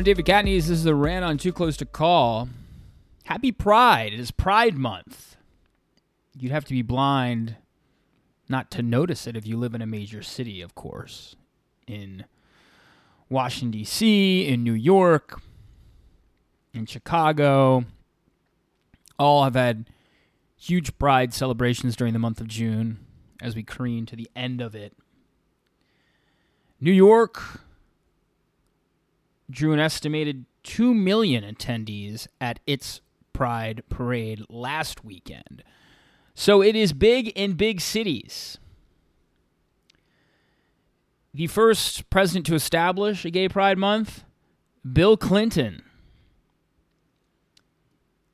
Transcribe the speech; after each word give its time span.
I'm 0.00 0.04
David 0.04 0.24
Catanese. 0.24 0.68
This 0.68 0.70
is 0.70 0.84
the 0.84 0.94
rant 0.94 1.26
on 1.26 1.36
Too 1.36 1.52
Close 1.52 1.76
to 1.76 1.84
Call. 1.84 2.48
Happy 3.24 3.52
Pride. 3.52 4.14
It 4.14 4.18
is 4.18 4.30
Pride 4.30 4.74
Month. 4.74 5.36
You'd 6.34 6.52
have 6.52 6.64
to 6.64 6.72
be 6.72 6.80
blind 6.80 7.56
not 8.48 8.70
to 8.70 8.82
notice 8.82 9.26
it 9.26 9.36
if 9.36 9.46
you 9.46 9.58
live 9.58 9.74
in 9.74 9.82
a 9.82 9.86
major 9.86 10.22
city, 10.22 10.62
of 10.62 10.74
course. 10.74 11.36
In 11.86 12.24
Washington, 13.28 13.72
D.C., 13.72 14.46
in 14.48 14.64
New 14.64 14.72
York, 14.72 15.42
in 16.72 16.86
Chicago. 16.86 17.84
All 19.18 19.44
have 19.44 19.54
had 19.54 19.84
huge 20.56 20.96
Pride 20.98 21.34
celebrations 21.34 21.94
during 21.94 22.14
the 22.14 22.18
month 22.18 22.40
of 22.40 22.48
June 22.48 23.00
as 23.42 23.54
we 23.54 23.62
careen 23.62 24.06
to 24.06 24.16
the 24.16 24.30
end 24.34 24.62
of 24.62 24.74
it. 24.74 24.96
New 26.80 26.90
York 26.90 27.60
drew 29.50 29.72
an 29.72 29.80
estimated 29.80 30.46
2 30.62 30.94
million 30.94 31.44
attendees 31.44 32.26
at 32.40 32.60
its 32.66 33.00
Pride 33.32 33.82
parade 33.88 34.44
last 34.50 35.02
weekend. 35.02 35.62
So 36.34 36.62
it 36.62 36.76
is 36.76 36.92
big 36.92 37.28
in 37.28 37.54
big 37.54 37.80
cities. 37.80 38.58
The 41.32 41.46
first 41.46 42.10
president 42.10 42.44
to 42.46 42.54
establish 42.54 43.24
a 43.24 43.30
Gay 43.30 43.48
Pride 43.48 43.78
Month, 43.78 44.24
Bill 44.90 45.16
Clinton. 45.16 45.82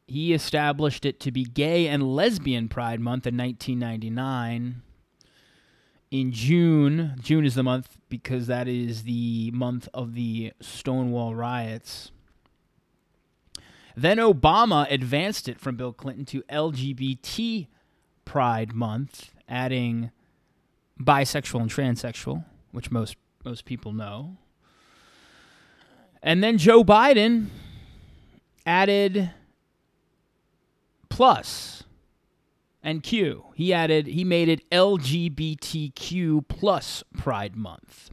He 0.09 0.33
established 0.33 1.05
it 1.05 1.21
to 1.21 1.31
be 1.31 1.45
Gay 1.45 1.87
and 1.87 2.03
Lesbian 2.03 2.69
Pride 2.69 3.01
Month 3.01 3.27
in 3.27 3.37
1999 3.37 4.83
in 6.21 6.33
June. 6.33 7.17
June 7.21 7.45
is 7.45 7.55
the 7.55 7.63
month 7.63 7.99
because 8.09 8.47
that 8.47 8.69
is 8.69 9.03
the 9.03 9.51
month 9.53 9.89
of 9.93 10.15
the 10.15 10.53
Stonewall 10.61 11.35
riots. 11.35 12.11
Then 13.97 14.19
Obama 14.19 14.91
advanced 14.91 15.49
it 15.49 15.61
from 15.61 15.77
Bill 15.77 15.93
Clinton 15.93 16.25
to 16.27 16.43
LGBT 16.43 17.67
Pride 18.25 18.75
Month, 18.75 19.33
adding 19.49 20.11
bisexual 21.01 21.61
and 21.61 21.71
transsexual, 21.71 22.45
which 22.73 22.91
most 22.91 23.17
most 23.45 23.65
people 23.65 23.93
know. 23.93 24.37
And 26.23 26.43
then 26.43 26.59
Joe 26.59 26.83
Biden 26.83 27.47
added 28.67 29.31
plus 31.09 31.85
and 32.87 33.03
Q. 33.03 33.47
He 33.55 33.75
added 33.75 34.07
he 34.07 34.23
made 34.23 34.49
it 34.49 34.71
LGBTQ 34.71 36.47
plus 36.47 37.03
Pride 37.19 37.57
Month. 37.57 38.13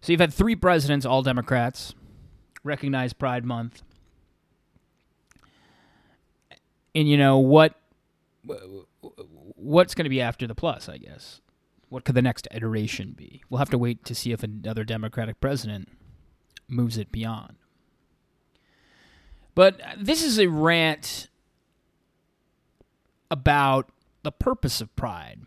So 0.00 0.12
you've 0.12 0.20
had 0.20 0.32
three 0.32 0.54
presidents, 0.54 1.04
all 1.04 1.22
Democrats, 1.22 1.94
recognize 2.62 3.12
Pride 3.12 3.44
Month. 3.44 3.82
And 6.94 7.08
you 7.08 7.18
know 7.18 7.38
what 7.38 7.74
what's 9.56 9.94
going 9.94 10.04
to 10.04 10.10
be 10.10 10.20
after 10.20 10.46
the 10.46 10.54
plus, 10.54 10.88
I 10.88 10.98
guess. 10.98 11.40
What 11.88 12.04
could 12.04 12.14
the 12.14 12.22
next 12.22 12.46
iteration 12.52 13.12
be? 13.12 13.42
We'll 13.50 13.58
have 13.58 13.70
to 13.70 13.78
wait 13.78 14.04
to 14.04 14.14
see 14.14 14.30
if 14.30 14.44
another 14.44 14.84
Democratic 14.84 15.40
president 15.40 15.88
moves 16.68 16.96
it 16.98 17.10
beyond. 17.10 17.56
But 19.54 19.80
this 19.98 20.22
is 20.22 20.38
a 20.38 20.46
rant 20.46 21.28
about 23.32 23.90
the 24.22 24.30
purpose 24.30 24.82
of 24.82 24.94
pride 24.94 25.40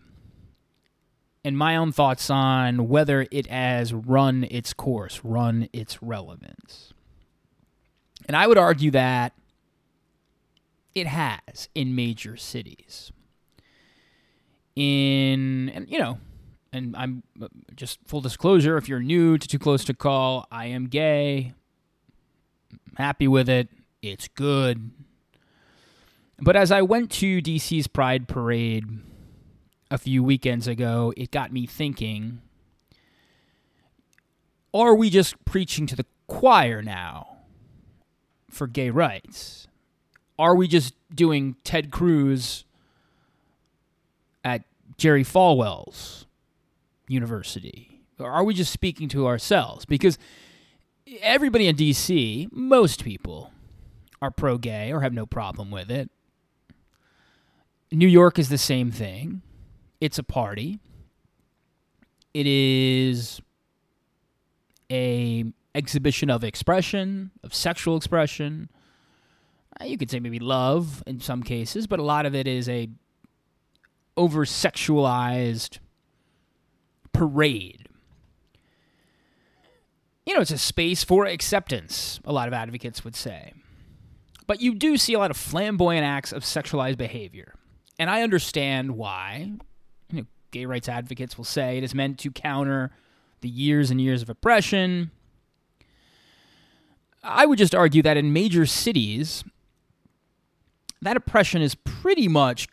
and 1.46 1.56
my 1.56 1.78
own 1.78 1.92
thoughts 1.92 2.32
on 2.32 2.90
whether 2.90 3.28
it 3.30 3.46
has 3.46 3.94
run 3.94 4.48
its 4.50 4.74
course, 4.74 5.22
run 5.24 5.70
its 5.72 6.02
relevance. 6.02 6.92
And 8.28 8.36
I 8.36 8.48
would 8.48 8.58
argue 8.58 8.90
that 8.92 9.34
it 10.96 11.06
has 11.06 11.70
in 11.76 11.94
major 11.94 12.36
cities. 12.36 13.12
In, 14.76 15.70
and 15.70 15.88
you 15.88 16.00
know, 16.00 16.18
and 16.74 16.96
I'm 16.98 17.22
uh, 17.40 17.48
just 17.76 18.00
full 18.08 18.22
disclosure 18.22 18.76
if 18.76 18.90
you're 18.90 19.00
new 19.00 19.38
to 19.38 19.48
Too 19.48 19.60
Close 19.60 19.86
to 19.86 19.94
Call, 19.94 20.48
I 20.52 20.66
am 20.66 20.88
gay. 20.88 21.54
Happy 22.98 23.28
with 23.28 23.48
it. 23.48 23.70
It's 24.02 24.28
good. 24.30 24.90
But 26.40 26.56
as 26.56 26.72
I 26.72 26.82
went 26.82 27.12
to 27.12 27.42
DC's 27.42 27.88
Pride 27.88 28.28
Parade 28.28 28.86
a 29.90 29.98
few 29.98 30.24
weekends 30.24 30.68
ago, 30.68 31.14
it 31.16 31.32
got 31.32 31.54
me 31.54 31.66
thinking 31.66 32.42
are 34.74 34.94
we 34.94 35.10
just 35.10 35.44
preaching 35.46 35.88
to 35.88 35.96
the 35.96 36.06
choir 36.28 36.82
now 36.82 37.38
for 38.50 38.68
gay 38.68 38.90
rights? 38.90 39.68
Are 40.38 40.54
we 40.54 40.68
just 40.68 40.94
doing 41.14 41.56
Ted 41.64 41.92
Cruz 41.92 42.66
at 44.44 44.64
Jerry 44.98 45.24
Falwell's 45.24 46.26
university? 47.08 48.02
Or 48.20 48.30
are 48.30 48.44
we 48.44 48.54
just 48.54 48.74
speaking 48.74 49.08
to 49.10 49.28
ourselves? 49.28 49.86
Because 49.86 50.18
everybody 51.22 51.68
in 51.68 51.78
DC, 51.78 52.52
most 52.52 53.04
people, 53.04 53.52
are 54.22 54.32
pro 54.32 54.58
gay 54.58 54.92
or 54.92 55.00
have 55.02 55.14
no 55.14 55.26
problem 55.26 55.72
with 55.72 55.90
it. 55.90 56.10
New 57.92 58.08
York 58.08 58.40
is 58.40 58.50
the 58.50 58.58
same 58.58 58.92
thing. 58.92 59.42
It's 60.02 60.18
a 60.20 60.24
party. 60.24 60.80
It 62.34 62.48
is 62.48 63.42
a 64.92 65.46
exhibition 65.74 66.30
of 66.30 66.44
expression, 66.44 67.32
of 67.44 67.54
sexual 67.54 67.98
expression. 67.98 68.70
Uh, 69.80 69.86
you 69.86 69.98
could 69.98 70.10
say 70.10 70.20
maybe 70.20 70.40
love 70.40 71.04
in 71.06 71.20
some 71.20 71.44
cases, 71.44 71.88
but 71.88 72.00
a 72.00 72.04
lot 72.04 72.26
of 72.26 72.34
it 72.34 72.48
is 72.48 72.68
a 72.70 72.90
over 74.18 74.46
sexualized 74.46 75.80
parade. 77.12 77.88
You 80.26 80.34
know, 80.34 80.42
it's 80.42 80.52
a 80.52 80.58
space 80.58 81.04
for 81.04 81.26
acceptance, 81.26 82.20
a 82.26 82.34
lot 82.34 82.48
of 82.48 82.54
advocates 82.54 83.04
would 83.04 83.16
say. 83.16 83.54
But 84.48 84.62
you 84.62 84.76
do 84.76 84.98
see 84.98 85.14
a 85.14 85.20
lot 85.20 85.32
of 85.32 85.38
flamboyant 85.38 86.06
acts 86.06 86.32
of 86.32 86.44
sexualized 86.44 86.98
behavior. 86.98 87.54
And 87.98 88.10
I 88.10 88.22
understand 88.22 88.92
why. 88.98 89.52
You 90.12 90.18
know, 90.18 90.26
gay 90.52 90.66
rights 90.66 90.90
advocates 90.90 91.38
will 91.38 91.46
say 91.46 91.78
it 91.78 91.84
is 91.84 91.96
meant 91.96 92.20
to 92.20 92.32
counter 92.32 92.92
the 93.42 93.50
years 93.50 93.92
and 93.92 94.02
years 94.02 94.22
of 94.22 94.30
oppression. 94.30 95.12
I 97.24 97.46
would 97.46 97.58
just 97.58 97.74
argue 97.74 98.02
that 98.04 98.18
in 98.18 98.34
major 98.34 98.66
cities, 98.66 99.44
that 101.02 101.18
oppression 101.18 101.62
has 101.62 101.76
pretty 101.76 102.28
much 102.28 102.68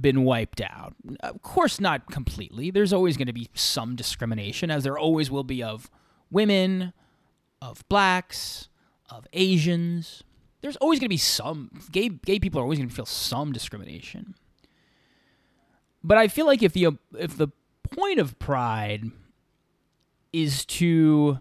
been 0.00 0.24
wiped 0.24 0.60
out. 0.60 0.94
Of 1.20 1.42
course, 1.42 1.78
not 1.78 2.10
completely. 2.10 2.70
There's 2.70 2.92
always 2.92 3.16
going 3.16 3.26
to 3.26 3.32
be 3.32 3.48
some 3.54 3.96
discrimination, 3.96 4.70
as 4.70 4.82
there 4.82 4.98
always 4.98 5.30
will 5.30 5.44
be 5.44 5.62
of 5.62 5.90
women, 6.30 6.92
of 7.60 7.86
blacks, 7.88 8.68
of 9.10 9.26
Asians 9.32 10.22
there's 10.60 10.76
always 10.76 10.98
going 10.98 11.06
to 11.06 11.10
be 11.10 11.16
some 11.16 11.70
gay 11.90 12.08
gay 12.08 12.38
people 12.38 12.60
are 12.60 12.64
always 12.64 12.78
going 12.78 12.88
to 12.88 12.94
feel 12.94 13.06
some 13.06 13.52
discrimination. 13.52 14.34
But 16.02 16.18
I 16.18 16.28
feel 16.28 16.46
like 16.46 16.62
if 16.62 16.72
the 16.72 16.98
if 17.18 17.36
the 17.36 17.48
point 17.90 18.18
of 18.18 18.38
pride 18.38 19.10
is 20.32 20.64
to 20.64 21.40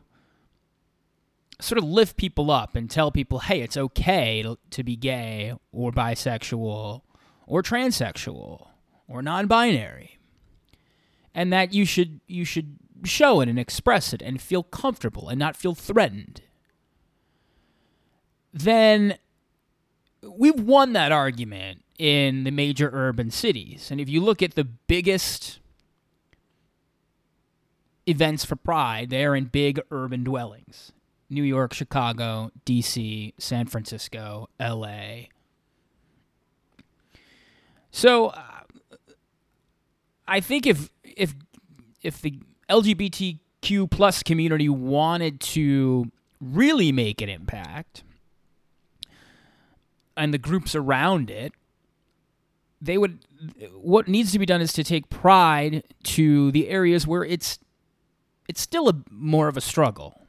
sort 1.62 1.78
of 1.78 1.84
lift 1.84 2.18
people 2.18 2.50
up 2.50 2.75
and 2.75 2.90
tell 2.90 3.12
people, 3.12 3.40
"Hey, 3.40 3.62
it's 3.62 3.78
okay 3.78 4.41
to, 4.41 4.57
to 4.72 4.84
be 4.84 4.96
gay 4.96 5.53
or 5.72 5.91
bisexual 5.91 7.01
or 7.46 7.63
transsexual 7.63 8.68
or 9.07 9.22
non-binary." 9.22 10.18
And 11.33 11.54
that 11.54 11.74
you 11.74 11.86
should 11.86 12.22
you 12.27 12.45
should 12.45 12.77
show 13.04 13.39
it 13.42 13.50
and 13.50 13.60
express 13.60 14.13
it 14.13 14.22
and 14.22 14.42
feel 14.42 14.63
comfortable 14.63 15.30
and 15.30 15.39
not 15.39 15.56
feel 15.56 15.75
threatened 15.75 16.42
then 18.54 19.18
we've 20.22 20.60
won 20.60 20.94
that 20.94 21.12
argument 21.12 21.84
in 21.98 22.46
the 22.46 22.51
major 22.51 22.90
urban 22.94 23.30
cities. 23.30 23.90
And 23.92 24.00
if 24.00 24.10
you 24.10 24.22
look 24.22 24.42
at 24.42 24.56
the 24.56 24.63
biggest 24.63 25.60
events 28.07 28.46
for 28.46 28.56
Pride, 28.56 29.10
they're 29.10 29.36
in 29.36 29.46
big 29.46 29.80
urban 29.92 30.24
dwellings 30.24 30.92
New 31.30 31.44
York, 31.44 31.74
Chicago, 31.74 32.51
DC, 32.66 33.34
San 33.38 33.68
Francisco, 33.68 34.50
LA. 34.60 35.28
So 37.92 38.28
uh, 38.28 38.42
I 40.28 40.40
think 40.40 40.66
if 40.66 40.90
if 41.04 41.36
if 42.01 42.22
the 42.22 42.40
LGBTQ 42.69 43.92
plus 43.92 44.24
community 44.24 44.69
wanted 44.69 45.40
to 45.42 46.12
really 46.40 46.92
make 46.92 47.22
an 47.22 47.30
impact, 47.30 48.04
and 50.19 50.33
the 50.33 50.38
groups 50.38 50.75
around 50.75 51.31
it, 51.31 51.54
they 52.81 52.98
would 52.98 53.25
what 53.74 54.07
needs 54.07 54.31
to 54.33 54.39
be 54.39 54.45
done 54.45 54.62
is 54.62 54.74
to 54.74 54.83
take 54.83 55.10
pride 55.10 55.83
to 56.04 56.51
the 56.51 56.69
areas 56.69 57.07
where 57.07 57.24
it's 57.24 57.57
it's 58.48 58.62
still 58.62 58.89
a 58.89 58.95
more 59.10 59.48
of 59.48 59.57
a 59.57 59.62
struggle. 59.62 60.27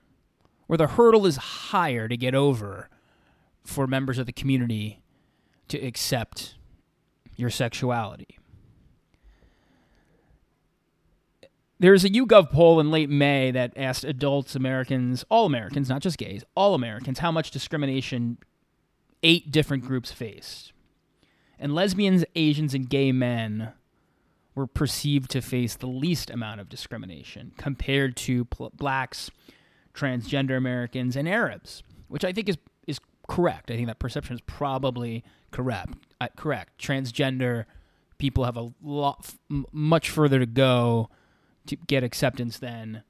where 0.70 0.76
the 0.76 0.86
hurdle 0.86 1.26
is 1.26 1.36
higher 1.36 2.06
to 2.06 2.16
get 2.16 2.32
over 2.32 2.88
for 3.64 3.88
members 3.88 4.18
of 4.18 4.26
the 4.26 4.32
community 4.32 5.00
to 5.66 5.76
accept 5.78 6.54
your 7.34 7.50
sexuality. 7.50 8.38
There's 11.80 12.04
a 12.04 12.08
YouGov 12.08 12.50
poll 12.50 12.78
in 12.78 12.88
late 12.92 13.10
May 13.10 13.50
that 13.50 13.72
asked 13.74 14.04
adults, 14.04 14.54
Americans, 14.54 15.24
all 15.28 15.44
Americans, 15.44 15.88
not 15.88 16.02
just 16.02 16.18
gays, 16.18 16.44
all 16.54 16.76
Americans, 16.76 17.18
how 17.18 17.32
much 17.32 17.50
discrimination 17.50 18.38
eight 19.22 19.50
different 19.50 19.84
groups 19.84 20.12
faced. 20.12 20.72
And 21.58 21.74
lesbians, 21.74 22.24
Asians, 22.34 22.74
and 22.74 22.88
gay 22.88 23.12
men 23.12 23.72
were 24.54 24.66
perceived 24.66 25.30
to 25.30 25.40
face 25.40 25.76
the 25.76 25.86
least 25.86 26.30
amount 26.30 26.60
of 26.60 26.68
discrimination 26.68 27.52
compared 27.56 28.16
to 28.16 28.46
pl- 28.46 28.72
blacks, 28.74 29.30
transgender 29.94 30.56
Americans, 30.56 31.16
and 31.16 31.28
Arabs, 31.28 31.82
which 32.08 32.24
I 32.24 32.32
think 32.32 32.48
is 32.48 32.58
is 32.86 32.98
correct. 33.28 33.70
I 33.70 33.76
think 33.76 33.86
that 33.88 33.98
perception 33.98 34.34
is 34.34 34.40
probably 34.42 35.22
correct. 35.50 35.94
Uh, 36.20 36.28
correct. 36.36 36.82
Transgender 36.82 37.66
people 38.18 38.44
have 38.44 38.56
a 38.56 38.72
lot, 38.82 39.34
much 39.48 40.10
further 40.10 40.38
to 40.38 40.46
go 40.46 41.08
to 41.66 41.76
get 41.76 42.02
acceptance 42.02 42.58
than 42.58 43.02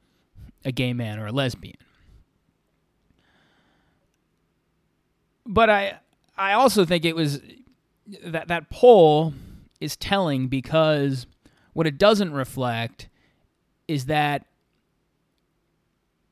a 0.65 0.73
gay 0.73 0.93
man 0.93 1.19
or 1.19 1.27
a 1.27 1.33
lesbian. 1.33 1.77
But 5.47 5.71
I, 5.71 5.99
I 6.37 6.53
also 6.53 6.85
think 6.85 7.05
it 7.05 7.17
was 7.17 7.41
that 8.25 8.49
that 8.49 8.71
poll 8.71 9.35
is 9.81 9.97
telling 9.97 10.49
because 10.49 11.27
what 11.73 11.87
it 11.87 11.99
doesn't 11.99 12.33
reflect 12.33 13.09
is 13.89 14.07
that 14.07 14.47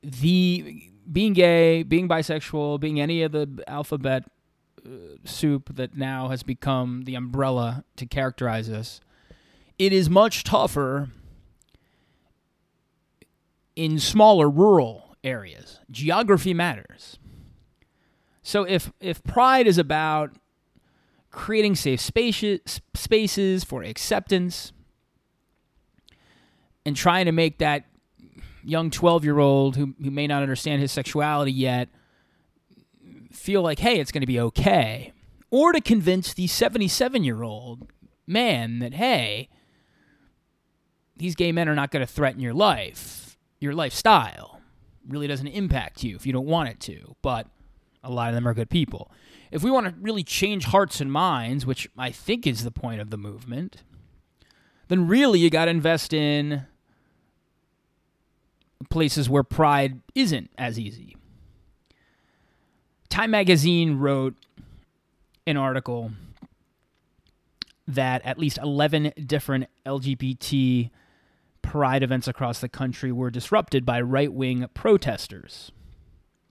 the 0.02 0.90
being 1.10 1.32
gay, 1.32 1.82
being 1.82 2.08
bisexual, 2.08 2.80
being 2.80 3.00
any 3.00 3.22
of 3.22 3.32
the 3.32 3.64
alphabet 3.66 4.24
uh, 4.84 4.90
soup 5.24 5.74
that 5.74 5.96
now 5.96 6.28
has 6.28 6.42
become 6.42 7.02
the 7.04 7.14
umbrella 7.14 7.84
to 7.96 8.06
characterize 8.06 8.68
us, 8.68 9.00
it 9.78 9.92
is 9.92 10.10
much 10.10 10.44
tougher 10.44 11.08
in 13.74 13.98
smaller 13.98 14.50
rural 14.50 15.16
areas. 15.22 15.80
Geography 15.90 16.52
matters. 16.52 17.18
So 18.48 18.64
if 18.64 18.90
if 18.98 19.22
pride 19.24 19.66
is 19.66 19.76
about 19.76 20.30
creating 21.30 21.74
safe 21.74 22.00
spaces 22.00 22.80
spaces 22.94 23.62
for 23.62 23.82
acceptance 23.82 24.72
and 26.86 26.96
trying 26.96 27.26
to 27.26 27.32
make 27.32 27.58
that 27.58 27.84
young 28.64 28.88
12 28.88 29.22
year 29.22 29.38
old 29.38 29.76
who, 29.76 29.94
who 30.02 30.10
may 30.10 30.26
not 30.26 30.42
understand 30.42 30.80
his 30.80 30.90
sexuality 30.90 31.52
yet 31.52 31.90
feel 33.32 33.60
like, 33.60 33.80
hey, 33.80 34.00
it's 34.00 34.10
going 34.10 34.22
to 34.22 34.26
be 34.26 34.40
okay. 34.40 35.12
Or 35.50 35.72
to 35.72 35.80
convince 35.82 36.32
the 36.32 36.46
77 36.46 37.24
year 37.24 37.42
old 37.42 37.86
man 38.26 38.78
that, 38.78 38.94
hey, 38.94 39.50
these 41.18 41.34
gay 41.34 41.52
men 41.52 41.68
are 41.68 41.74
not 41.74 41.90
going 41.90 42.00
to 42.00 42.10
threaten 42.10 42.40
your 42.40 42.54
life, 42.54 43.36
your 43.60 43.74
lifestyle. 43.74 44.62
Really 45.06 45.26
doesn't 45.26 45.48
impact 45.48 46.02
you 46.02 46.16
if 46.16 46.24
you 46.24 46.32
don't 46.32 46.46
want 46.46 46.70
it 46.70 46.80
to, 46.80 47.14
but 47.20 47.46
a 48.08 48.12
lot 48.12 48.28
of 48.28 48.34
them 48.34 48.48
are 48.48 48.54
good 48.54 48.70
people. 48.70 49.10
If 49.52 49.62
we 49.62 49.70
want 49.70 49.86
to 49.86 49.94
really 50.00 50.24
change 50.24 50.64
hearts 50.64 51.00
and 51.00 51.12
minds, 51.12 51.64
which 51.64 51.88
I 51.96 52.10
think 52.10 52.46
is 52.46 52.64
the 52.64 52.70
point 52.70 53.00
of 53.00 53.10
the 53.10 53.16
movement, 53.16 53.82
then 54.88 55.06
really 55.06 55.38
you 55.38 55.50
got 55.50 55.66
to 55.66 55.70
invest 55.70 56.12
in 56.12 56.66
places 58.90 59.28
where 59.28 59.42
pride 59.42 60.00
isn't 60.14 60.50
as 60.56 60.78
easy. 60.78 61.16
Time 63.08 63.30
magazine 63.30 63.98
wrote 63.98 64.34
an 65.46 65.56
article 65.56 66.12
that 67.86 68.22
at 68.24 68.38
least 68.38 68.58
11 68.62 69.12
different 69.26 69.66
LGBT 69.86 70.90
pride 71.62 72.02
events 72.02 72.28
across 72.28 72.60
the 72.60 72.68
country 72.68 73.12
were 73.12 73.30
disrupted 73.30 73.84
by 73.84 74.00
right 74.00 74.32
wing 74.32 74.66
protesters 74.74 75.72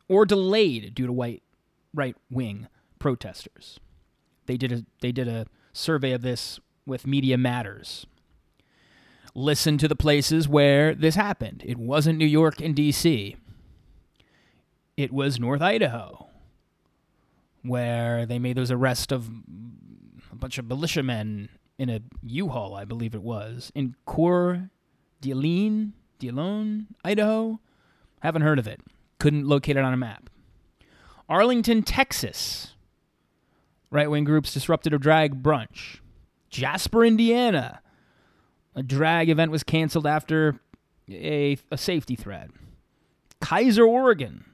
or 0.07 0.25
delayed 0.25 0.93
due 0.95 1.05
to 1.05 1.13
white 1.13 1.43
right 1.97 2.15
wing 2.29 2.67
protesters. 2.99 3.79
They 4.45 4.55
did 4.55 4.71
a 4.71 4.85
they 5.01 5.11
did 5.11 5.27
a 5.27 5.47
survey 5.73 6.13
of 6.13 6.21
this 6.21 6.59
with 6.85 7.05
Media 7.05 7.37
Matters 7.37 8.05
listen 9.37 9.77
to 9.77 9.87
the 9.87 9.95
places 9.95 10.49
where 10.49 10.95
this 10.95 11.13
happened. 11.13 11.61
It 11.65 11.77
wasn't 11.77 12.17
New 12.17 12.25
York 12.25 12.59
and 12.59 12.75
D.C., 12.75 13.37
it 14.97 15.13
was 15.13 15.39
North 15.39 15.61
Idaho, 15.61 16.27
where 17.61 18.25
they 18.25 18.39
made 18.39 18.57
those 18.57 18.71
arrests 18.71 19.13
of 19.13 19.29
a 20.31 20.35
bunch 20.35 20.57
of 20.57 20.65
militiamen 20.65 21.49
in 21.77 21.87
a 21.87 22.01
U-Haul, 22.23 22.73
I 22.73 22.83
believe 22.83 23.13
it 23.13 23.21
was, 23.21 23.71
in 23.75 23.95
Coeur 24.07 24.71
d'Alene, 25.21 25.93
d'Alene, 26.17 26.87
Idaho. 27.05 27.59
Haven't 28.21 28.41
heard 28.41 28.57
of 28.57 28.65
it. 28.65 28.81
Couldn't 29.19 29.47
locate 29.47 29.77
it 29.77 29.83
on 29.83 29.93
a 29.93 29.97
map. 29.97 30.31
Arlington, 31.29 31.83
Texas. 31.83 32.73
Right 33.89 34.09
wing 34.09 34.23
groups 34.23 34.53
disrupted 34.53 34.93
a 34.93 34.99
drag 34.99 35.41
brunch. 35.41 35.99
Jasper, 36.49 37.05
Indiana. 37.05 37.81
A 38.75 38.83
drag 38.83 39.29
event 39.29 39.51
was 39.51 39.63
canceled 39.63 40.05
after 40.05 40.59
a, 41.09 41.57
a 41.71 41.77
safety 41.77 42.15
threat. 42.15 42.49
Keizer, 43.41 43.87
Oregon. 43.87 44.45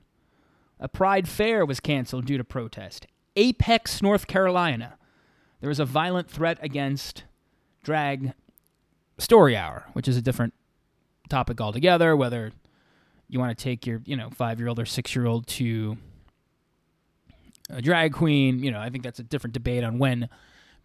A 0.80 0.88
pride 0.88 1.28
fair 1.28 1.66
was 1.66 1.80
canceled 1.80 2.26
due 2.26 2.38
to 2.38 2.44
protest. 2.44 3.08
Apex, 3.36 4.02
North 4.02 4.28
Carolina. 4.28 4.98
There 5.62 5.70
was 5.70 5.80
a 5.80 5.86
violent 5.86 6.30
threat 6.30 6.58
against 6.62 7.24
drag 7.84 8.34
story 9.18 9.56
hour, 9.56 9.86
which 9.94 10.08
is 10.08 10.18
a 10.18 10.22
different 10.22 10.54
topic 11.30 11.62
altogether, 11.62 12.16
whether 12.16 12.52
you 13.30 13.40
want 13.40 13.58
to 13.58 13.64
take 13.64 13.88
your, 13.88 14.02
you 14.06 14.16
know, 14.16 14.30
5-year-old 14.30 14.80
or 14.80 14.86
6-year-old 14.86 15.48
to 15.48 15.98
a 17.70 17.82
drag 17.82 18.14
queen, 18.14 18.64
you 18.64 18.72
know, 18.72 18.80
I 18.80 18.90
think 18.90 19.04
that's 19.04 19.20
a 19.20 19.24
different 19.24 19.54
debate 19.54 19.84
on 19.84 19.98
when 19.98 20.30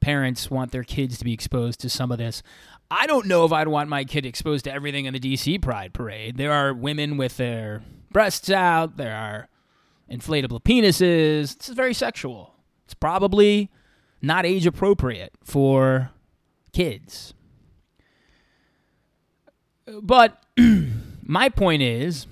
parents 0.00 0.50
want 0.50 0.72
their 0.72 0.84
kids 0.84 1.18
to 1.18 1.24
be 1.24 1.32
exposed 1.32 1.80
to 1.80 1.90
some 1.90 2.12
of 2.12 2.18
this. 2.18 2.42
I 2.90 3.06
don't 3.06 3.26
know 3.26 3.44
if 3.44 3.52
I'd 3.52 3.68
want 3.68 3.88
my 3.88 4.04
kid 4.04 4.24
exposed 4.24 4.64
to 4.64 4.72
everything 4.72 5.04
in 5.04 5.12
the 5.12 5.20
DC 5.20 5.60
Pride 5.60 5.92
Parade. 5.92 6.36
There 6.36 6.52
are 6.52 6.72
women 6.72 7.16
with 7.16 7.36
their 7.36 7.82
breasts 8.10 8.50
out, 8.50 8.96
there 8.96 9.14
are 9.14 9.48
inflatable 10.10 10.62
penises. 10.62 11.56
This 11.58 11.68
is 11.68 11.74
very 11.74 11.94
sexual. 11.94 12.54
It's 12.84 12.94
probably 12.94 13.70
not 14.22 14.46
age 14.46 14.66
appropriate 14.66 15.32
for 15.44 16.10
kids. 16.72 17.34
But 20.02 20.42
my 21.22 21.48
point 21.48 21.82
is 21.82 22.26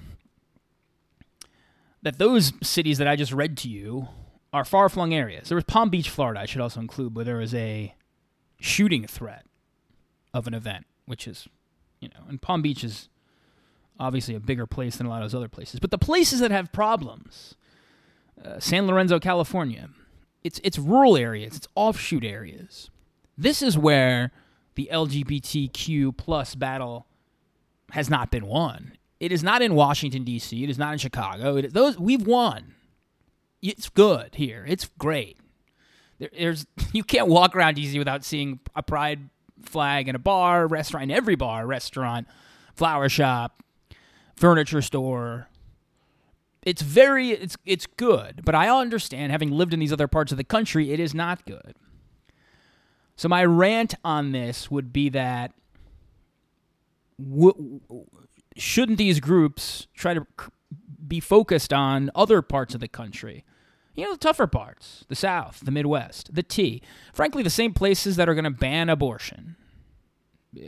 that 2.03 2.19
those 2.19 2.53
cities 2.63 2.99
that 2.99 3.09
I 3.09 3.17
just 3.17 3.33
read 3.33 3.57
to 3.59 3.69
you 3.69 4.09
are 4.57 4.65
far 4.65 4.89
flung 4.89 5.13
areas. 5.13 5.51
There 5.51 5.55
was 5.55 5.65
Palm 5.65 5.91
Beach, 5.91 6.09
Florida, 6.09 6.41
I 6.41 6.47
should 6.47 6.63
also 6.63 6.81
include, 6.81 7.15
where 7.15 7.27
there 7.27 7.37
was 7.37 7.55
a 7.55 7.95
shooting 8.59 9.07
threat 9.07 9.45
of 10.33 10.47
an 10.47 10.55
event, 10.55 10.87
which 11.05 11.29
is, 11.29 11.47
you 12.01 12.09
know, 12.09 12.25
and 12.27 12.41
Palm 12.41 12.63
Beach 12.63 12.83
is 12.83 13.11
obviously 14.01 14.35
a 14.35 14.41
bigger 14.41 14.67
place 14.67 14.97
than 14.97 15.07
a 15.07 15.11
lot 15.11 15.23
of 15.23 15.31
those 15.31 15.37
other 15.37 15.51
places. 15.51 15.79
But 15.79 15.91
the 15.91 15.99
places 15.99 16.41
that 16.41 16.51
have 16.51 16.73
problems, 16.73 17.55
uh, 18.43 18.59
San 18.59 18.87
Lorenzo, 18.87 19.21
California, 19.21 19.91
it's 20.43 20.59
it's 20.65 20.79
rural 20.79 21.19
areas, 21.19 21.55
it's 21.55 21.69
offshoot 21.75 22.25
areas. 22.25 22.91
This 23.37 23.61
is 23.61 23.77
where 23.77 24.33
the 24.75 24.89
LGBTQ 24.91 26.17
plus 26.17 26.55
battle 26.55 27.07
has 27.91 28.09
not 28.09 28.31
been 28.31 28.47
won. 28.47 28.93
It 29.21 29.33
is 29.33 29.43
not 29.43 29.61
in 29.61 29.75
Washington 29.75 30.25
D.C. 30.25 30.65
It 30.65 30.71
is 30.71 30.79
not 30.79 30.95
in 30.95 30.99
Chicago. 30.99 31.57
It, 31.57 31.75
those 31.75 31.99
we've 31.99 32.27
won. 32.27 32.76
It's 33.63 33.89
good 33.89 34.35
here. 34.35 34.65
It's 34.67 34.89
great. 34.99 35.39
There, 36.19 36.31
there's 36.37 36.67
you 36.93 37.05
can't 37.05 37.29
walk 37.29 37.57
around 37.57 37.75
D.C. 37.75 37.99
without 37.99 38.25
seeing 38.25 38.61
a 38.75 38.83
pride 38.83 39.31
flag 39.63 40.09
in 40.09 40.15
a 40.15 40.19
bar, 40.19 40.67
restaurant, 40.67 41.05
in 41.05 41.11
every 41.11 41.35
bar, 41.37 41.67
restaurant, 41.67 42.27
flower 42.75 43.09
shop, 43.09 43.63
furniture 44.37 44.83
store. 44.83 45.49
It's 46.63 46.83
very 46.83 47.31
it's 47.31 47.57
it's 47.65 47.87
good, 47.87 48.43
but 48.45 48.55
I 48.55 48.69
understand 48.69 49.31
having 49.31 49.51
lived 49.51 49.73
in 49.73 49.81
these 49.81 49.93
other 49.93 50.09
parts 50.09 50.33
of 50.33 50.39
the 50.39 50.45
country, 50.45 50.93
it 50.93 50.99
is 50.99 51.15
not 51.15 51.47
good. 51.47 51.77
So 53.15 53.29
my 53.29 53.45
rant 53.45 53.95
on 54.05 54.33
this 54.33 54.71
would 54.71 54.93
be 54.93 55.09
that 55.11 55.53
w- 57.19 57.81
shouldn't 58.57 58.99
these 58.99 59.21
groups 59.21 59.87
try 59.95 60.13
to 60.13 60.27
be 61.09 61.21
focused 61.21 61.73
on 61.73 62.11
other 62.15 62.43
parts 62.43 62.75
of 62.75 62.81
the 62.81 62.89
country? 62.89 63.45
You 63.95 64.05
know, 64.05 64.13
the 64.13 64.19
tougher 64.19 64.47
parts, 64.47 65.05
the 65.09 65.15
South, 65.15 65.61
the 65.65 65.71
Midwest, 65.71 66.35
the 66.35 66.43
T. 66.43 66.83
Frankly, 67.15 67.43
the 67.43 67.51
same 67.51 67.73
places 67.73 68.17
that 68.17 68.29
are 68.29 68.35
going 68.35 68.45
to 68.45 68.51
ban 68.51 68.91
abortion. 68.91 69.57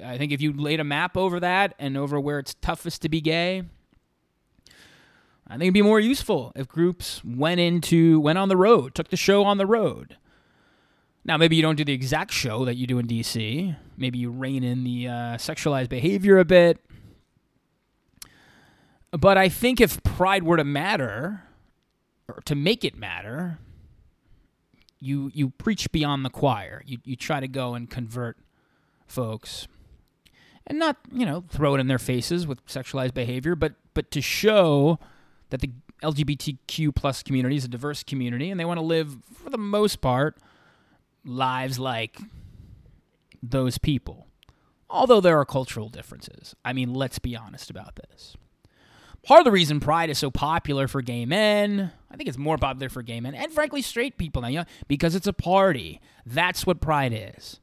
I 0.04 0.18
think 0.18 0.33
if 0.33 0.40
you 0.40 0.52
laid 0.52 0.80
a 0.80 0.85
map 0.85 1.16
over 1.16 1.38
that 1.40 1.75
and 1.78 1.97
over 1.97 2.18
where 2.18 2.38
it's 2.38 2.54
toughest 2.54 3.02
to 3.02 3.09
be 3.09 3.21
gay, 3.21 3.64
I 5.47 5.52
think 5.52 5.62
it'd 5.62 5.75
be 5.75 5.83
more 5.83 6.00
useful 6.00 6.52
if 6.57 6.68
groups 6.68 7.23
went 7.25 7.61
into 7.61 8.21
went 8.21 8.38
on 8.38 8.49
the 8.49 8.57
road, 8.57 8.95
took 8.95 9.09
the 9.09 9.16
show 9.16 9.45
on 9.45 9.59
the 9.59 9.66
road. 9.66 10.16
Now, 11.25 11.37
maybe 11.37 11.57
you 11.57 11.62
don't 11.62 11.76
do 11.76 11.85
the 11.85 11.92
exact 11.92 12.33
show 12.33 12.64
that 12.64 12.76
you 12.76 12.87
do 12.87 12.99
in 12.99 13.07
DC. 13.07 13.76
Maybe 13.97 14.18
you 14.18 14.30
rein 14.30 14.64
in 14.64 14.85
the 14.85 15.09
uh, 15.09 15.12
sexualized 15.37 15.90
behavior 15.90 16.38
a 16.38 16.45
bit. 16.45 16.78
But 19.10 19.38
I 19.38 19.48
think 19.48 19.80
if 19.80 20.02
pride 20.02 20.42
were 20.42 20.56
to 20.56 20.64
matter, 20.64 21.44
or 22.28 22.42
to 22.44 22.54
make 22.54 22.84
it 22.84 22.96
matter, 22.96 23.58
you 25.00 25.30
you 25.34 25.50
preach 25.50 25.90
beyond 25.92 26.24
the 26.24 26.30
choir. 26.30 26.82
You 26.84 26.98
you 27.04 27.16
try 27.16 27.40
to 27.40 27.48
go 27.48 27.74
and 27.74 27.88
convert 27.88 28.36
folks, 29.06 29.66
and 30.66 30.78
not 30.78 30.96
you 31.10 31.24
know 31.24 31.44
throw 31.48 31.74
it 31.74 31.80
in 31.80 31.86
their 31.86 31.98
faces 31.98 32.46
with 32.46 32.64
sexualized 32.66 33.14
behavior, 33.14 33.54
but 33.54 33.74
but 33.94 34.10
to 34.10 34.20
show 34.20 34.98
that 35.50 35.60
the 35.60 35.70
LGBTQ 36.02 36.94
plus 36.94 37.22
community 37.22 37.56
is 37.56 37.64
a 37.64 37.68
diverse 37.68 38.02
community, 38.02 38.50
and 38.50 38.60
they 38.60 38.64
want 38.64 38.78
to 38.78 38.84
live 38.84 39.16
for 39.32 39.50
the 39.50 39.58
most 39.58 40.00
part 40.00 40.36
lives 41.24 41.78
like 41.78 42.18
those 43.42 43.78
people. 43.78 44.26
Although 44.90 45.20
there 45.20 45.38
are 45.38 45.44
cultural 45.44 45.88
differences. 45.88 46.54
I 46.64 46.72
mean, 46.72 46.94
let's 46.94 47.18
be 47.18 47.36
honest 47.36 47.68
about 47.70 47.96
this. 47.96 48.36
Part 49.28 49.40
of 49.40 49.44
the 49.44 49.52
reason 49.52 49.78
Pride 49.78 50.08
is 50.08 50.16
so 50.16 50.30
popular 50.30 50.88
for 50.88 51.02
gay 51.02 51.26
men, 51.26 51.92
I 52.11 52.16
think 52.16 52.30
it's 52.30 52.38
more 52.38 52.56
popular 52.56 52.88
for 52.88 53.02
gay 53.02 53.20
men 53.20 53.35
and 53.35 53.52
frankly 53.52 53.82
straight 53.82 54.16
people 54.16 54.40
now, 54.40 54.64
because 54.88 55.14
it's 55.14 55.26
a 55.26 55.35
party. 55.35 56.00
That's 56.25 56.66
what 56.66 56.80
Pride 56.80 57.12
is. 57.37 57.61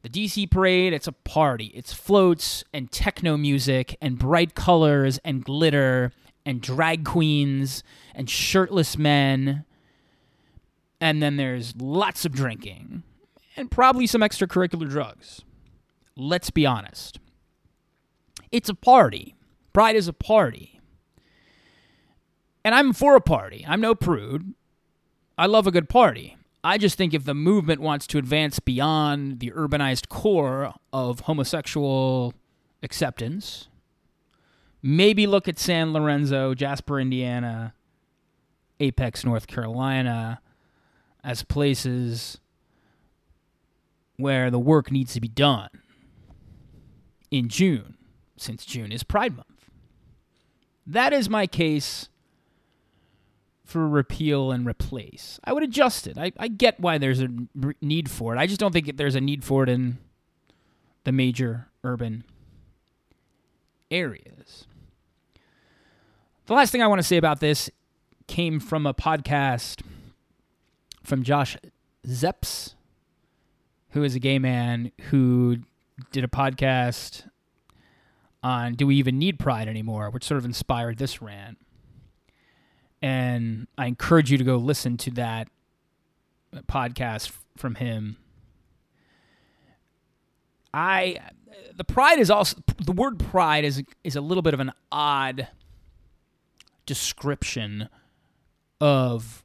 The 0.00 0.08
DC 0.08 0.50
parade, 0.50 0.94
it's 0.94 1.06
a 1.06 1.12
party. 1.12 1.66
It's 1.74 1.92
floats 1.92 2.64
and 2.72 2.90
techno 2.90 3.36
music 3.36 3.94
and 4.00 4.18
bright 4.18 4.54
colors 4.54 5.20
and 5.22 5.44
glitter 5.44 6.12
and 6.46 6.62
drag 6.62 7.04
queens 7.04 7.82
and 8.14 8.30
shirtless 8.30 8.96
men. 8.96 9.66
And 10.98 11.22
then 11.22 11.36
there's 11.36 11.76
lots 11.76 12.24
of 12.24 12.32
drinking 12.32 13.02
and 13.54 13.70
probably 13.70 14.06
some 14.06 14.22
extracurricular 14.22 14.88
drugs. 14.88 15.42
Let's 16.16 16.48
be 16.48 16.64
honest. 16.64 17.20
It's 18.50 18.70
a 18.70 18.74
party. 18.74 19.36
Pride 19.74 19.96
is 19.96 20.08
a 20.08 20.14
party. 20.14 20.75
And 22.66 22.74
I'm 22.74 22.92
for 22.92 23.14
a 23.14 23.20
party. 23.20 23.64
I'm 23.68 23.80
no 23.80 23.94
prude. 23.94 24.52
I 25.38 25.46
love 25.46 25.68
a 25.68 25.70
good 25.70 25.88
party. 25.88 26.36
I 26.64 26.78
just 26.78 26.98
think 26.98 27.14
if 27.14 27.24
the 27.24 27.32
movement 27.32 27.80
wants 27.80 28.08
to 28.08 28.18
advance 28.18 28.58
beyond 28.58 29.38
the 29.38 29.52
urbanized 29.52 30.08
core 30.08 30.74
of 30.92 31.20
homosexual 31.20 32.34
acceptance, 32.82 33.68
maybe 34.82 35.28
look 35.28 35.46
at 35.46 35.60
San 35.60 35.92
Lorenzo, 35.92 36.54
Jasper, 36.54 36.98
Indiana, 36.98 37.72
Apex, 38.80 39.24
North 39.24 39.46
Carolina 39.46 40.40
as 41.22 41.44
places 41.44 42.40
where 44.16 44.50
the 44.50 44.58
work 44.58 44.90
needs 44.90 45.12
to 45.14 45.20
be 45.20 45.28
done 45.28 45.70
in 47.30 47.48
June, 47.48 47.96
since 48.36 48.64
June 48.64 48.90
is 48.90 49.04
Pride 49.04 49.36
Month. 49.36 49.70
That 50.84 51.12
is 51.12 51.30
my 51.30 51.46
case 51.46 52.08
for 53.66 53.88
repeal 53.88 54.52
and 54.52 54.64
replace. 54.64 55.40
I 55.44 55.52
would 55.52 55.64
adjust 55.64 56.06
it. 56.06 56.16
I, 56.16 56.32
I 56.38 56.46
get 56.46 56.78
why 56.78 56.98
there's 56.98 57.20
a 57.20 57.28
need 57.82 58.08
for 58.08 58.34
it. 58.34 58.38
I 58.38 58.46
just 58.46 58.60
don't 58.60 58.72
think 58.72 58.96
there's 58.96 59.16
a 59.16 59.20
need 59.20 59.42
for 59.42 59.64
it 59.64 59.68
in 59.68 59.98
the 61.02 61.10
major 61.10 61.66
urban 61.82 62.22
areas. 63.90 64.66
The 66.46 66.54
last 66.54 66.70
thing 66.70 66.80
I 66.80 66.86
want 66.86 67.00
to 67.00 67.06
say 67.06 67.16
about 67.16 67.40
this 67.40 67.68
came 68.28 68.60
from 68.60 68.86
a 68.86 68.94
podcast 68.94 69.82
from 71.02 71.24
Josh 71.24 71.56
Zepps, 72.06 72.74
who 73.90 74.04
is 74.04 74.14
a 74.14 74.20
gay 74.20 74.38
man 74.38 74.92
who 75.10 75.58
did 76.12 76.22
a 76.22 76.28
podcast 76.28 77.28
on 78.44 78.74
Do 78.74 78.86
We 78.86 78.94
Even 78.96 79.18
Need 79.18 79.40
Pride 79.40 79.66
Anymore, 79.66 80.10
which 80.10 80.22
sort 80.22 80.38
of 80.38 80.44
inspired 80.44 80.98
this 80.98 81.20
rant. 81.20 81.58
And 83.02 83.66
I 83.76 83.86
encourage 83.86 84.30
you 84.30 84.38
to 84.38 84.44
go 84.44 84.56
listen 84.56 84.96
to 84.98 85.10
that 85.12 85.48
podcast 86.68 87.32
from 87.56 87.76
him. 87.76 88.16
I 90.72 91.18
the 91.74 91.84
pride 91.84 92.18
is 92.18 92.30
also 92.30 92.58
the 92.84 92.92
word 92.92 93.18
pride 93.18 93.64
is 93.64 93.82
is 94.04 94.16
a 94.16 94.20
little 94.20 94.42
bit 94.42 94.54
of 94.54 94.60
an 94.60 94.72
odd 94.90 95.48
description 96.84 97.88
of 98.80 99.44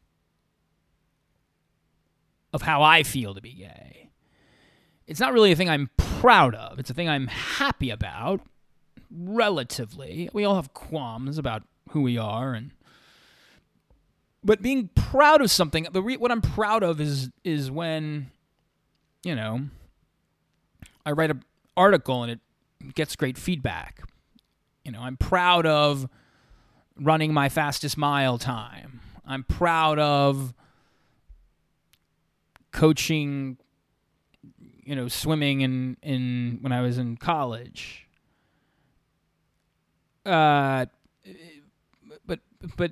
of 2.53 2.63
how 2.63 2.81
I 2.83 3.03
feel 3.03 3.33
to 3.33 3.41
be 3.41 3.53
gay. 3.53 4.09
It's 5.07 5.19
not 5.19 5.33
really 5.33 5.51
a 5.51 5.55
thing 5.55 5.69
I'm 5.69 5.89
proud 5.97 6.53
of. 6.55 6.79
It's 6.79 6.89
a 6.89 6.93
thing 6.93 7.09
I'm 7.09 7.27
happy 7.27 7.89
about 7.89 8.41
relatively. 9.09 10.29
We 10.33 10.43
all 10.43 10.55
have 10.55 10.73
qualms 10.73 11.37
about 11.37 11.63
who 11.89 12.01
we 12.01 12.17
are 12.17 12.53
and 12.53 12.71
but 14.43 14.61
being 14.61 14.89
proud 14.95 15.41
of 15.41 15.51
something 15.51 15.87
the 15.91 16.01
re- 16.01 16.17
what 16.17 16.31
I'm 16.31 16.41
proud 16.41 16.83
of 16.83 16.99
is 16.99 17.29
is 17.43 17.69
when 17.69 18.31
you 19.23 19.35
know 19.35 19.67
I 21.05 21.11
write 21.11 21.31
an 21.31 21.43
article 21.75 22.23
and 22.23 22.31
it 22.31 22.39
gets 22.95 23.15
great 23.15 23.37
feedback. 23.37 24.01
You 24.85 24.91
know, 24.91 25.01
I'm 25.01 25.17
proud 25.17 25.65
of 25.65 26.07
running 26.99 27.33
my 27.33 27.49
fastest 27.49 27.97
mile 27.97 28.37
time. 28.37 29.01
I'm 29.25 29.43
proud 29.43 29.99
of 29.99 30.53
coaching 32.71 33.57
you 34.83 34.95
know 34.95 35.07
swimming 35.07 35.61
in 35.61 35.97
in 36.01 36.59
when 36.61 36.71
I 36.71 36.81
was 36.81 36.97
in 36.97 37.17
college. 37.17 38.07
Uh 40.25 40.85
but 42.25 42.39
but 42.75 42.91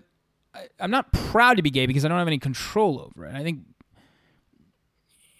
I, 0.59 0.67
I'm 0.79 0.91
not 0.91 1.11
proud 1.11 1.57
to 1.57 1.63
be 1.63 1.69
gay 1.69 1.85
because 1.85 2.05
I 2.05 2.07
don't 2.07 2.17
have 2.17 2.27
any 2.27 2.39
control 2.39 2.99
over 2.99 3.25
it. 3.25 3.33
I 3.33 3.43
think 3.43 3.61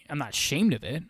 I'm 0.09 0.17
not 0.17 0.29
ashamed 0.29 0.73
of 0.73 0.83
it. 0.83 1.03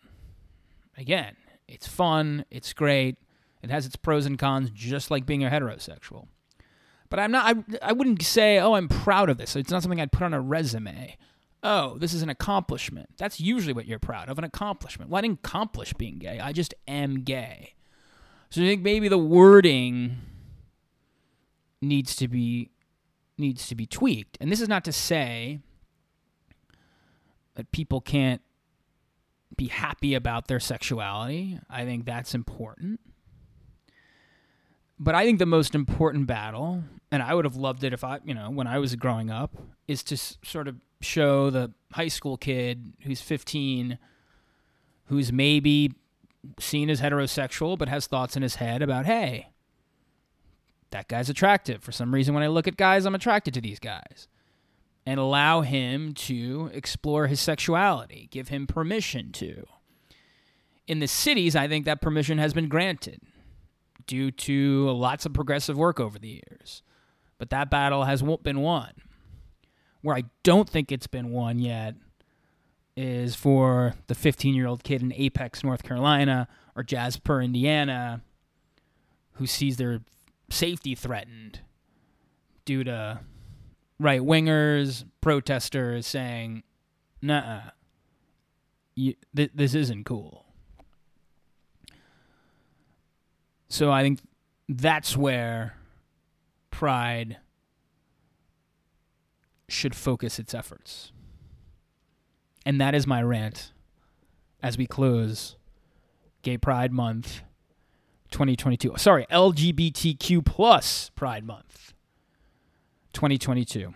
Again, 0.98 1.36
it's 1.68 1.88
fun, 1.88 2.46
it's 2.50 2.74
great. 2.74 3.18
It 3.62 3.70
has 3.70 3.86
its 3.86 3.96
pros 3.96 4.26
and 4.26 4.40
cons 4.40 4.70
just 4.72 5.12
like 5.12 5.26
being 5.26 5.44
a 5.44 5.50
heterosexual. 5.50 6.28
But 7.10 7.20
I'm 7.20 7.32
not 7.32 7.58
I 7.58 7.90
I 7.90 7.94
wouldn't 7.94 8.22
say, 8.22 8.60
"Oh, 8.60 8.74
I'm 8.74 8.88
proud 8.88 9.30
of 9.30 9.38
this." 9.38 9.56
It's 9.56 9.72
not 9.72 9.82
something 9.82 10.00
I'd 10.00 10.12
put 10.12 10.24
on 10.24 10.34
a 10.34 10.42
resume. 10.42 11.18
Oh, 11.62 11.98
this 11.98 12.14
is 12.14 12.22
an 12.22 12.30
accomplishment. 12.30 13.10
That's 13.18 13.40
usually 13.42 13.74
what 13.74 13.86
you're 13.86 14.00
proud 14.00 14.30
of, 14.30 14.38
an 14.38 14.46
accomplishment. 14.46 15.12
Well, 15.12 15.18
I 15.20 15.22
didn't 15.22 15.40
accomplish 15.44 15.94
being 15.94 16.18
gay. 16.18 16.40
I 16.40 16.54
just 16.54 16.74
am 16.88 17.24
gay. 17.24 17.74
So 18.50 18.62
I 18.62 18.66
think 18.66 18.82
maybe 18.82 19.10
the 19.10 19.18
wording 19.18 20.18
needs 21.82 22.16
to 22.18 22.28
be 22.28 22.70
needs 23.40 23.68
to 23.68 23.76
be 23.76 23.86
tweaked. 23.86 24.38
And 24.40 24.52
this 24.52 24.62
is 24.62 24.70
not 24.70 24.84
to 24.86 24.92
say 24.92 25.60
that 27.56 27.72
people 27.72 28.02
can't 28.02 28.42
be 29.56 29.68
happy 29.68 30.14
about 30.14 30.48
their 30.48 30.60
sexuality. 30.60 31.60
I 31.70 31.84
think 31.86 32.06
that's 32.06 32.34
important. 32.36 33.00
But 35.00 35.16
I 35.16 35.26
think 35.26 35.40
the 35.40 35.46
most 35.46 35.76
important 35.76 36.28
battle, 36.28 36.84
and 37.12 37.24
I 37.24 37.34
would 37.34 37.46
have 37.46 37.56
loved 37.56 37.84
it 37.84 37.94
if 37.94 38.04
I, 38.04 38.20
you 38.24 38.34
know, 38.34 38.50
when 38.50 38.68
I 38.68 38.80
was 38.80 38.96
growing 38.96 39.30
up, 39.30 39.56
is 39.88 40.04
to 40.04 40.16
s- 40.16 40.38
sort 40.44 40.68
of 40.68 40.76
show 41.02 41.50
the 41.50 41.72
high 41.94 42.10
school 42.10 42.36
kid 42.38 42.94
who's 43.02 43.22
15, 43.22 43.98
who's 45.06 45.32
maybe 45.32 45.94
seen 46.60 46.90
as 46.90 47.02
heterosexual, 47.02 47.78
but 47.78 47.88
has 47.88 48.08
thoughts 48.08 48.36
in 48.36 48.44
his 48.44 48.56
head 48.56 48.82
about, 48.82 49.06
hey, 49.06 49.48
that 50.92 51.08
guy's 51.08 51.30
attractive. 51.30 51.84
For 51.84 51.92
some 51.92 52.14
reason, 52.14 52.34
when 52.34 52.44
I 52.44 52.48
look 52.48 52.68
at 52.68 52.78
guys, 52.78 53.06
I'm 53.06 53.16
attracted 53.16 53.54
to 53.56 53.62
these 53.62 53.80
guys. 53.80 54.28
And 55.06 55.20
allow 55.20 55.62
him 55.62 56.14
to 56.14 56.70
explore 56.74 57.28
his 57.28 57.40
sexuality, 57.40 58.28
give 58.32 58.50
him 58.50 58.68
permission 58.68 59.32
to. 59.34 59.66
In 60.88 61.00
the 61.00 61.08
cities, 61.08 61.56
I 61.56 61.68
think 61.68 61.86
that 61.86 62.02
permission 62.02 62.38
has 62.38 62.54
been 62.54 62.68
granted 62.68 63.22
due 64.06 64.32
to 64.32 64.90
lots 64.92 65.26
of 65.26 65.34
progressive 65.34 65.78
work 65.78 66.00
over 66.00 66.20
the 66.20 66.42
years. 66.50 66.84
But 67.38 67.50
that 67.52 67.70
battle 67.70 68.04
has 68.04 68.22
been 68.44 68.62
won. 68.62 68.92
Where 70.02 70.16
I 70.16 70.24
don't 70.44 70.70
think 70.70 70.92
it's 70.92 71.08
been 71.08 71.32
won 71.32 71.60
yet 71.60 71.96
is 72.96 73.36
for 73.36 73.96
the 74.08 74.16
15 74.16 74.54
year 74.54 74.68
old 74.68 74.84
kid 74.84 75.02
in 75.02 75.14
Apex, 75.14 75.64
North 75.64 75.84
Carolina, 75.84 76.48
or 76.76 76.84
Jasper, 76.84 77.42
Indiana, 77.42 78.22
who 79.34 79.48
sees 79.48 79.78
their 79.78 80.02
safety 80.50 80.96
threatened 80.96 81.62
due 82.66 82.84
to 82.84 83.20
right 84.00 84.22
wingers, 84.22 85.06
protesters 85.22 86.08
saying, 86.08 86.64
nah, 87.22 87.62
th- 88.96 89.18
this 89.34 89.74
isn't 89.74 90.06
cool. 90.06 90.46
So 93.68 93.92
I 93.92 94.02
think 94.02 94.20
that's 94.68 95.16
where 95.16 95.78
pride 96.72 97.38
should 99.68 99.96
focus 99.96 100.40
its 100.40 100.54
efforts. 100.54 101.12
And 102.66 102.82
that 102.82 102.96
is 102.96 103.06
my 103.06 103.22
rant 103.22 103.72
as 104.62 104.78
we 104.78 104.86
close 104.86 105.56
Gay 106.42 106.58
Pride 106.58 106.92
Month 106.92 107.44
2022. 108.32 108.94
Sorry, 108.98 109.26
LGBTQ 109.32 110.46
plus 110.46 111.10
Pride 111.16 111.44
Month 111.44 111.94
2022. 113.14 113.94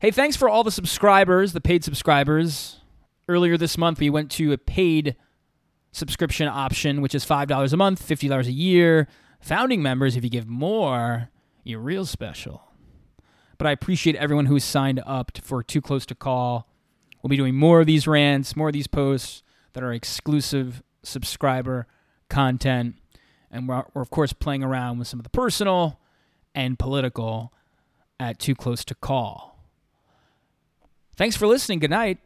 Hey, 0.00 0.10
thanks 0.10 0.36
for 0.36 0.48
all 0.48 0.64
the 0.64 0.70
subscribers, 0.70 1.52
the 1.52 1.60
paid 1.60 1.84
subscribers. 1.84 2.80
Earlier 3.28 3.56
this 3.56 3.78
month, 3.78 4.00
we 4.00 4.10
went 4.10 4.30
to 4.32 4.52
a 4.52 4.58
paid 4.58 5.16
subscription 5.92 6.48
option, 6.48 7.00
which 7.00 7.14
is 7.14 7.24
$5 7.24 7.72
a 7.72 7.76
month, 7.76 8.06
$50 8.06 8.46
a 8.46 8.52
year. 8.52 9.08
Founding 9.40 9.82
members, 9.82 10.16
if 10.16 10.24
you 10.24 10.30
give 10.30 10.48
more, 10.48 11.30
you're 11.62 11.80
real 11.80 12.04
special. 12.04 12.62
But 13.56 13.66
I 13.66 13.72
appreciate 13.72 14.16
everyone 14.16 14.46
who's 14.46 14.64
signed 14.64 15.00
up 15.06 15.38
for 15.42 15.62
Too 15.62 15.80
Close 15.80 16.04
to 16.06 16.14
Call. 16.14 16.68
We'll 17.22 17.28
be 17.28 17.36
doing 17.36 17.54
more 17.54 17.80
of 17.80 17.86
these 17.86 18.06
rants, 18.06 18.56
more 18.56 18.68
of 18.68 18.74
these 18.74 18.86
posts 18.86 19.42
that 19.72 19.82
are 19.82 19.92
exclusive 19.92 20.82
subscriber 21.02 21.86
content. 22.28 22.96
And 23.54 23.68
we're, 23.68 23.84
we're, 23.94 24.02
of 24.02 24.10
course, 24.10 24.32
playing 24.32 24.64
around 24.64 24.98
with 24.98 25.06
some 25.06 25.20
of 25.20 25.22
the 25.22 25.30
personal 25.30 26.00
and 26.56 26.76
political 26.76 27.52
at 28.18 28.40
Too 28.40 28.56
Close 28.56 28.84
to 28.86 28.96
Call. 28.96 29.56
Thanks 31.14 31.36
for 31.36 31.46
listening. 31.46 31.78
Good 31.78 31.90
night. 31.90 32.18